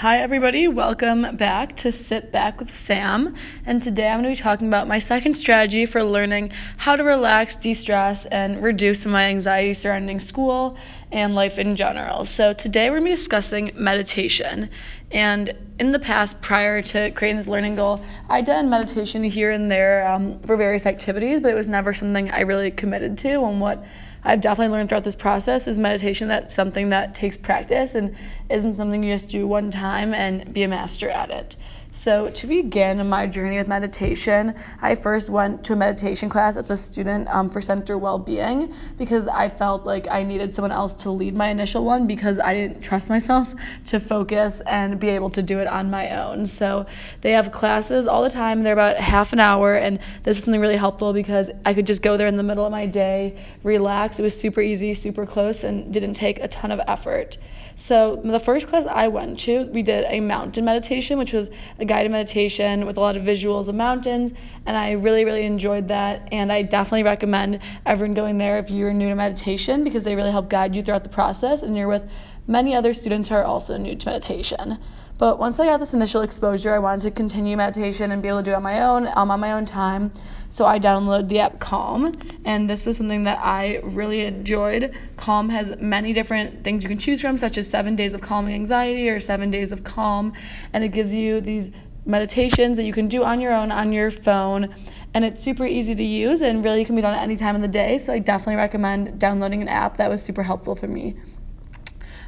Hi, 0.00 0.18
everybody. 0.18 0.68
Welcome 0.68 1.38
back 1.38 1.76
to 1.76 1.90
Sit 1.90 2.30
Back 2.30 2.60
with 2.60 2.76
Sam. 2.76 3.34
And 3.64 3.82
today 3.82 4.06
I'm 4.06 4.20
going 4.20 4.34
to 4.34 4.38
be 4.38 4.42
talking 4.42 4.68
about 4.68 4.86
my 4.86 4.98
second 4.98 5.38
strategy 5.38 5.86
for 5.86 6.04
learning 6.04 6.52
how 6.76 6.96
to 6.96 7.02
relax, 7.02 7.56
de 7.56 7.72
stress, 7.72 8.26
and 8.26 8.62
reduce 8.62 9.06
my 9.06 9.24
anxiety 9.28 9.72
surrounding 9.72 10.20
school 10.20 10.76
and 11.10 11.34
life 11.34 11.58
in 11.58 11.76
general. 11.76 12.26
So, 12.26 12.52
today 12.52 12.90
we're 12.90 12.98
going 12.98 13.04
to 13.04 13.10
be 13.12 13.16
discussing 13.16 13.70
meditation. 13.74 14.68
And 15.12 15.54
in 15.80 15.92
the 15.92 15.98
past, 15.98 16.42
prior 16.42 16.82
to 16.82 17.10
creating 17.12 17.38
this 17.38 17.48
learning 17.48 17.76
goal, 17.76 18.04
I'd 18.28 18.44
done 18.44 18.68
meditation 18.68 19.24
here 19.24 19.52
and 19.52 19.70
there 19.70 20.06
um, 20.06 20.40
for 20.40 20.58
various 20.58 20.84
activities, 20.84 21.40
but 21.40 21.52
it 21.52 21.56
was 21.56 21.70
never 21.70 21.94
something 21.94 22.30
I 22.30 22.40
really 22.40 22.70
committed 22.70 23.16
to. 23.20 23.44
And 23.44 23.62
what 23.62 23.82
I've 24.26 24.40
definitely 24.40 24.76
learned 24.76 24.88
throughout 24.88 25.04
this 25.04 25.14
process 25.14 25.68
is 25.68 25.78
meditation 25.78 26.26
that's 26.26 26.52
something 26.52 26.90
that 26.90 27.14
takes 27.14 27.36
practice 27.36 27.94
and 27.94 28.16
isn't 28.50 28.76
something 28.76 29.04
you 29.04 29.14
just 29.14 29.28
do 29.28 29.46
one 29.46 29.70
time 29.70 30.12
and 30.12 30.52
be 30.52 30.64
a 30.64 30.68
master 30.68 31.08
at 31.08 31.30
it. 31.30 31.54
So, 31.98 32.28
to 32.28 32.46
begin 32.46 33.08
my 33.08 33.26
journey 33.26 33.56
with 33.56 33.68
meditation, 33.68 34.54
I 34.82 34.96
first 34.96 35.30
went 35.30 35.64
to 35.64 35.72
a 35.72 35.76
meditation 35.76 36.28
class 36.28 36.58
at 36.58 36.68
the 36.68 36.76
Student 36.76 37.26
um, 37.28 37.48
for 37.48 37.62
Center 37.62 37.96
Wellbeing 37.96 38.74
because 38.98 39.26
I 39.26 39.48
felt 39.48 39.86
like 39.86 40.06
I 40.06 40.22
needed 40.22 40.54
someone 40.54 40.72
else 40.72 40.94
to 40.96 41.10
lead 41.10 41.34
my 41.34 41.48
initial 41.48 41.86
one 41.86 42.06
because 42.06 42.38
I 42.38 42.52
didn't 42.52 42.82
trust 42.82 43.08
myself 43.08 43.54
to 43.86 43.98
focus 43.98 44.60
and 44.60 45.00
be 45.00 45.08
able 45.08 45.30
to 45.30 45.42
do 45.42 45.58
it 45.58 45.66
on 45.66 45.90
my 45.90 46.10
own. 46.22 46.46
So, 46.46 46.84
they 47.22 47.32
have 47.32 47.50
classes 47.50 48.06
all 48.06 48.22
the 48.22 48.30
time, 48.30 48.62
they're 48.62 48.74
about 48.74 48.98
half 48.98 49.32
an 49.32 49.40
hour, 49.40 49.74
and 49.74 49.98
this 50.22 50.36
was 50.36 50.44
something 50.44 50.60
really 50.60 50.76
helpful 50.76 51.14
because 51.14 51.50
I 51.64 51.72
could 51.72 51.86
just 51.86 52.02
go 52.02 52.18
there 52.18 52.28
in 52.28 52.36
the 52.36 52.42
middle 52.42 52.66
of 52.66 52.72
my 52.72 52.84
day, 52.84 53.38
relax. 53.62 54.18
It 54.18 54.22
was 54.22 54.38
super 54.38 54.60
easy, 54.60 54.92
super 54.92 55.24
close, 55.24 55.64
and 55.64 55.94
didn't 55.94 56.14
take 56.14 56.40
a 56.40 56.48
ton 56.48 56.72
of 56.72 56.80
effort. 56.86 57.38
So, 57.78 58.16
the 58.16 58.38
first 58.38 58.68
class 58.68 58.86
I 58.86 59.08
went 59.08 59.38
to, 59.40 59.66
we 59.66 59.82
did 59.82 60.06
a 60.08 60.20
mountain 60.20 60.64
meditation, 60.64 61.18
which 61.18 61.34
was 61.34 61.50
a 61.78 61.84
guided 61.84 62.10
meditation 62.10 62.86
with 62.86 62.96
a 62.96 63.00
lot 63.00 63.18
of 63.18 63.22
visuals 63.22 63.68
of 63.68 63.74
mountains, 63.74 64.32
and 64.64 64.74
I 64.74 64.92
really, 64.92 65.26
really 65.26 65.44
enjoyed 65.44 65.88
that. 65.88 66.28
And 66.32 66.50
I 66.50 66.62
definitely 66.62 67.02
recommend 67.02 67.60
everyone 67.84 68.14
going 68.14 68.38
there 68.38 68.56
if 68.56 68.70
you're 68.70 68.94
new 68.94 69.10
to 69.10 69.14
meditation 69.14 69.84
because 69.84 70.04
they 70.04 70.16
really 70.16 70.30
help 70.30 70.48
guide 70.48 70.74
you 70.74 70.82
throughout 70.82 71.02
the 71.02 71.10
process, 71.10 71.62
and 71.62 71.76
you're 71.76 71.86
with 71.86 72.08
many 72.46 72.74
other 72.74 72.94
students 72.94 73.28
who 73.28 73.34
are 73.34 73.44
also 73.44 73.76
new 73.76 73.94
to 73.94 74.06
meditation. 74.06 74.78
But 75.18 75.38
once 75.38 75.60
I 75.60 75.66
got 75.66 75.78
this 75.78 75.92
initial 75.92 76.22
exposure, 76.22 76.74
I 76.74 76.78
wanted 76.78 77.02
to 77.02 77.10
continue 77.10 77.58
meditation 77.58 78.10
and 78.10 78.22
be 78.22 78.28
able 78.28 78.38
to 78.38 78.44
do 78.44 78.52
it 78.52 78.56
on 78.56 78.62
my 78.62 78.82
own, 78.82 79.06
um, 79.06 79.30
on 79.30 79.40
my 79.40 79.52
own 79.52 79.66
time. 79.66 80.12
So 80.56 80.64
I 80.64 80.78
downloaded 80.78 81.28
the 81.28 81.40
app 81.40 81.58
Calm, 81.60 82.14
and 82.46 82.70
this 82.70 82.86
was 82.86 82.96
something 82.96 83.24
that 83.24 83.38
I 83.42 83.80
really 83.82 84.22
enjoyed. 84.22 84.90
Calm 85.18 85.50
has 85.50 85.76
many 85.78 86.14
different 86.14 86.64
things 86.64 86.82
you 86.82 86.88
can 86.88 86.98
choose 86.98 87.20
from, 87.20 87.36
such 87.36 87.58
as 87.58 87.68
seven 87.68 87.94
days 87.94 88.14
of 88.14 88.22
calming 88.22 88.54
anxiety 88.54 89.10
or 89.10 89.20
seven 89.20 89.50
days 89.50 89.70
of 89.70 89.84
calm, 89.84 90.32
and 90.72 90.82
it 90.82 90.92
gives 90.92 91.12
you 91.12 91.42
these 91.42 91.72
meditations 92.06 92.78
that 92.78 92.84
you 92.84 92.94
can 92.94 93.06
do 93.06 93.22
on 93.22 93.38
your 93.38 93.52
own 93.52 93.70
on 93.70 93.92
your 93.92 94.10
phone 94.10 94.74
and 95.12 95.24
it's 95.24 95.44
super 95.44 95.66
easy 95.66 95.94
to 95.94 96.04
use 96.04 96.40
and 96.40 96.64
really 96.64 96.84
can 96.84 96.94
be 96.94 97.02
done 97.02 97.14
at 97.14 97.22
any 97.22 97.36
time 97.36 97.56
of 97.56 97.62
the 97.62 97.68
day 97.68 97.98
so 97.98 98.12
i 98.12 98.18
definitely 98.20 98.54
recommend 98.54 99.18
downloading 99.18 99.60
an 99.60 99.66
app 99.66 99.96
that 99.96 100.08
was 100.08 100.22
super 100.22 100.44
helpful 100.44 100.76
for 100.76 100.86
me 100.86 101.16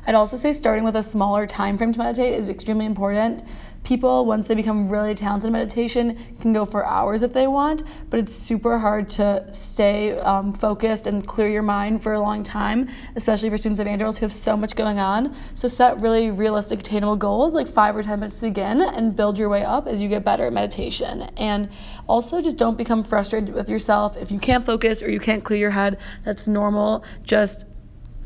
I'd 0.06 0.14
also 0.14 0.36
say 0.36 0.52
starting 0.52 0.84
with 0.84 0.96
a 0.96 1.02
smaller 1.02 1.46
time 1.46 1.77
frame 1.77 1.92
to 1.92 1.98
meditate 1.98 2.34
is 2.34 2.48
extremely 2.48 2.86
important. 2.86 3.44
People, 3.84 4.27
once 4.27 4.48
they 4.48 4.54
become 4.54 4.88
really 4.88 5.14
talented 5.14 5.46
in 5.46 5.52
meditation, 5.52 6.18
can 6.41 6.52
go 6.52 6.64
for 6.64 6.84
hours 6.84 7.22
if 7.22 7.32
they 7.32 7.46
want, 7.46 7.82
but 8.10 8.20
it's 8.20 8.34
super 8.34 8.78
hard 8.78 9.08
to 9.08 9.46
stay 9.52 10.19
um, 10.19 10.52
focused 10.52 11.06
and 11.06 11.26
clear 11.26 11.48
your 11.48 11.62
mind 11.62 12.02
for 12.02 12.12
a 12.12 12.20
long 12.20 12.42
time, 12.42 12.88
especially 13.16 13.48
for 13.48 13.56
students 13.56 13.80
of 13.80 13.86
Vanderbilt 13.86 14.19
who 14.19 14.26
have 14.26 14.34
so 14.34 14.56
much 14.56 14.74
going 14.74 14.98
on. 14.98 15.34
So 15.54 15.69
set 15.69 16.00
really 16.00 16.30
realistic, 16.30 16.80
attainable 16.80 17.16
goals, 17.16 17.54
like 17.54 17.69
five 17.69 17.96
or 17.96 18.02
10 18.02 18.20
minutes 18.20 18.41
to 18.41 18.46
begin, 18.46 18.82
and 18.82 19.16
build 19.16 19.38
your 19.38 19.48
way 19.48 19.65
up 19.65 19.86
as 19.86 20.03
you 20.03 20.09
get 20.09 20.25
better 20.25 20.47
at 20.47 20.53
meditation. 20.53 21.22
And 21.36 21.70
also, 22.09 22.42
just 22.42 22.59
don't 22.59 22.76
become 22.76 23.04
frustrated 23.04 23.54
with 23.54 23.69
yourself 23.69 24.16
if 24.16 24.30
you 24.30 24.38
can't 24.38 24.66
focus 24.66 25.03
or 25.03 25.10
you 25.10 25.20
can't 25.20 25.44
clear 25.44 25.59
your 25.59 25.70
head. 25.70 25.98
That's 26.25 26.47
normal. 26.47 27.04
Just 27.22 27.65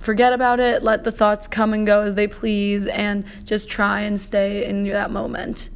forget 0.02 0.32
about 0.32 0.60
it, 0.60 0.82
let 0.82 1.04
the 1.04 1.12
thoughts 1.12 1.48
come 1.48 1.72
and 1.72 1.86
go 1.86 2.02
as 2.02 2.14
they 2.14 2.26
please, 2.26 2.86
and 2.86 3.24
just 3.44 3.68
try 3.68 4.00
and 4.00 4.20
stay 4.20 4.66
in 4.66 4.84
that 4.88 5.10
moment. 5.10 5.70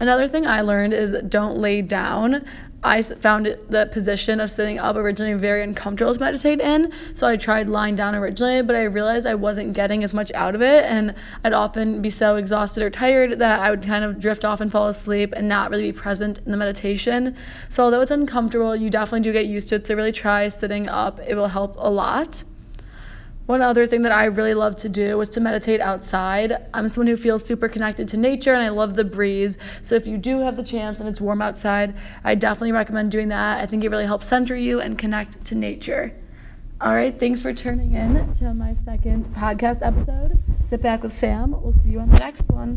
Another 0.00 0.28
thing 0.28 0.46
I 0.46 0.60
learned 0.60 0.94
is 0.94 1.14
don't 1.28 1.58
lay 1.58 1.82
down. 1.82 2.46
I 2.84 3.02
found 3.02 3.46
the 3.68 3.90
position 3.90 4.38
of 4.38 4.52
sitting 4.52 4.78
up 4.78 4.94
originally 4.94 5.34
very 5.34 5.64
uncomfortable 5.64 6.14
to 6.14 6.20
meditate 6.20 6.60
in, 6.60 6.92
so 7.12 7.26
I 7.26 7.36
tried 7.36 7.68
lying 7.68 7.96
down 7.96 8.14
originally, 8.14 8.62
but 8.62 8.76
I 8.76 8.84
realized 8.84 9.26
I 9.26 9.34
wasn't 9.34 9.72
getting 9.72 10.04
as 10.04 10.14
much 10.14 10.30
out 10.32 10.54
of 10.54 10.62
it, 10.62 10.84
and 10.84 11.16
I'd 11.42 11.52
often 11.52 12.00
be 12.02 12.10
so 12.10 12.36
exhausted 12.36 12.84
or 12.84 12.90
tired 12.90 13.40
that 13.40 13.58
I 13.58 13.70
would 13.70 13.82
kind 13.82 14.04
of 14.04 14.20
drift 14.20 14.44
off 14.44 14.60
and 14.60 14.70
fall 14.70 14.86
asleep 14.86 15.34
and 15.36 15.48
not 15.48 15.70
really 15.72 15.90
be 15.90 15.98
present 15.98 16.38
in 16.38 16.52
the 16.52 16.56
meditation. 16.56 17.36
So, 17.68 17.82
although 17.82 18.00
it's 18.00 18.12
uncomfortable, 18.12 18.76
you 18.76 18.90
definitely 18.90 19.22
do 19.22 19.32
get 19.32 19.46
used 19.46 19.70
to 19.70 19.74
it, 19.74 19.88
so 19.88 19.96
really 19.96 20.12
try 20.12 20.46
sitting 20.46 20.88
up, 20.88 21.18
it 21.18 21.34
will 21.34 21.48
help 21.48 21.74
a 21.78 21.90
lot. 21.90 22.44
One 23.48 23.62
other 23.62 23.86
thing 23.86 24.02
that 24.02 24.12
I 24.12 24.26
really 24.26 24.52
love 24.52 24.76
to 24.80 24.90
do 24.90 25.16
was 25.16 25.30
to 25.30 25.40
meditate 25.40 25.80
outside. 25.80 26.52
I'm 26.74 26.86
someone 26.90 27.06
who 27.06 27.16
feels 27.16 27.42
super 27.42 27.66
connected 27.66 28.08
to 28.08 28.18
nature 28.18 28.52
and 28.52 28.62
I 28.62 28.68
love 28.68 28.94
the 28.94 29.04
breeze. 29.04 29.56
So 29.80 29.94
if 29.94 30.06
you 30.06 30.18
do 30.18 30.40
have 30.40 30.58
the 30.58 30.62
chance 30.62 31.00
and 31.00 31.08
it's 31.08 31.18
warm 31.18 31.40
outside, 31.40 31.94
I 32.22 32.34
definitely 32.34 32.72
recommend 32.72 33.10
doing 33.10 33.28
that. 33.28 33.62
I 33.62 33.64
think 33.64 33.84
it 33.84 33.88
really 33.88 34.04
helps 34.04 34.26
center 34.26 34.54
you 34.54 34.82
and 34.82 34.98
connect 34.98 35.46
to 35.46 35.54
nature. 35.54 36.12
All 36.78 36.94
right, 36.94 37.18
thanks 37.18 37.40
for 37.40 37.54
tuning 37.54 37.94
in 37.94 38.34
to 38.34 38.52
my 38.52 38.76
second 38.84 39.24
podcast 39.34 39.78
episode. 39.80 40.38
Sit 40.68 40.82
back 40.82 41.02
with 41.02 41.16
Sam. 41.16 41.52
We'll 41.52 41.72
see 41.82 41.88
you 41.88 42.00
on 42.00 42.10
the 42.10 42.18
next 42.18 42.46
one. 42.50 42.76